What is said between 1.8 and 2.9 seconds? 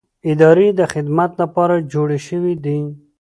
جوړې شوې دي